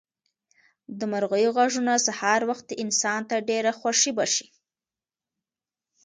د 0.99 1.01
مرغیو 1.11 1.51
غږونه 1.57 1.93
سهار 2.07 2.41
وختي 2.49 2.75
انسان 2.83 3.21
ته 3.29 3.35
ډېره 3.49 3.71
خوښي 3.79 4.11
بښي. 4.17 4.47